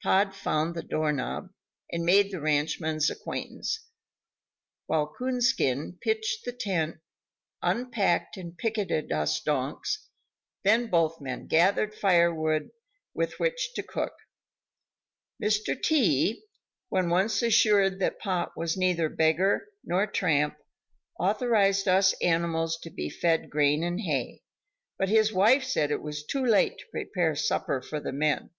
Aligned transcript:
Pod 0.00 0.32
found 0.32 0.76
the 0.76 0.82
doorknob, 0.84 1.48
and 1.90 2.04
made 2.04 2.30
the 2.30 2.40
ranchman's 2.40 3.10
acquaintance, 3.10 3.84
while 4.86 5.12
Coonskin 5.12 5.98
pitched 6.00 6.44
the 6.44 6.52
tent, 6.52 6.98
unpacked 7.62 8.36
and 8.36 8.56
picketed 8.56 9.10
us 9.10 9.40
donks, 9.40 10.08
then 10.62 10.86
both 10.88 11.20
men 11.20 11.48
gathered 11.48 11.96
fire 11.96 12.32
wood 12.32 12.70
with 13.12 13.40
which 13.40 13.74
to 13.74 13.82
cook. 13.82 14.12
Mr. 15.42 15.74
T, 15.82 16.44
when 16.88 17.08
once 17.10 17.42
assured 17.42 17.98
that 17.98 18.20
Pod 18.20 18.50
was 18.54 18.76
neither 18.76 19.08
beggar 19.08 19.66
nor 19.82 20.06
tramp, 20.06 20.56
authorized 21.18 21.88
us 21.88 22.14
animals 22.22 22.78
to 22.84 22.90
be 22.90 23.10
fed 23.10 23.50
grain 23.50 23.82
and 23.82 24.02
hay; 24.02 24.44
but 24.96 25.08
his 25.08 25.32
wife 25.32 25.64
said 25.64 25.90
it 25.90 26.02
was 26.02 26.24
too 26.24 26.44
late 26.46 26.78
to 26.78 26.84
prepare 26.92 27.34
supper 27.34 27.82
for 27.82 27.98
the 27.98 28.12
men. 28.12 28.50